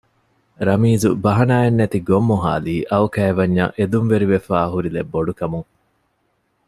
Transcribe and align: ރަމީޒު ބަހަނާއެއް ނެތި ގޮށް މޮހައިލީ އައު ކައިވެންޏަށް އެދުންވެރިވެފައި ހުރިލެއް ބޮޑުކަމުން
ރަމީޒު 0.67 1.09
ބަހަނާއެއް 1.23 1.77
ނެތި 1.79 1.99
ގޮށް 2.07 2.27
މޮހައިލީ 2.29 2.75
އައު 2.89 3.07
ކައިވެންޏަށް 3.15 3.75
އެދުންވެރިވެފައި 3.77 4.71
ހުރިލެއް 4.73 5.11
ބޮޑުކަމުން 5.13 5.69